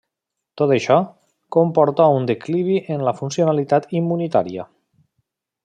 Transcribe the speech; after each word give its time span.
Tot 0.61 0.71
això, 0.75 0.95
comporta 1.57 2.07
a 2.07 2.15
un 2.21 2.25
declivi 2.31 2.79
en 2.95 3.05
la 3.09 3.15
funcionalitat 3.21 3.89
immunitària. 4.01 4.67